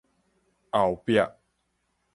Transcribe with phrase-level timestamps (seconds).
[0.71, 1.21] 後壁